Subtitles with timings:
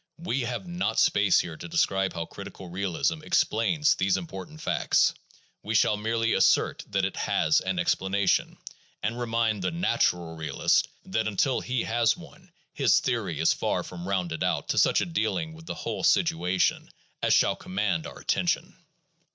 [0.17, 5.13] We have not space here to describe how critical realism explains these important facts;
[5.61, 8.57] we shall merely assert that it has an explanation,
[9.03, 13.83] and remind the "nat ural ''realist that until he has one his theory is far
[13.83, 16.89] from rounded out to such a dealing with the whole situation
[17.21, 18.75] as shall command our attention.